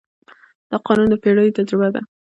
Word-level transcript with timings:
دا 0.69 0.77
قانون 0.85 1.07
د 1.11 1.15
پېړیو 1.23 1.55
تجربه 1.57 1.89
ده. 1.93 2.01